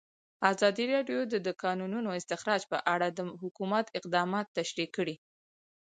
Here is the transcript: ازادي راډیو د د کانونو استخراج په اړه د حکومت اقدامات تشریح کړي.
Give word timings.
ازادي 0.51 0.85
راډیو 0.93 1.19
د 1.33 1.35
د 1.47 1.49
کانونو 1.63 2.09
استخراج 2.19 2.61
په 2.71 2.77
اړه 2.93 3.07
د 3.11 3.19
حکومت 3.41 3.85
اقدامات 3.99 4.45
تشریح 4.57 4.89
کړي. 4.97 5.15